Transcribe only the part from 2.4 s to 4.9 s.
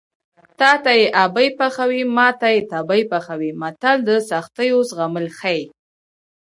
یې تبۍ پخوي متل د سختیو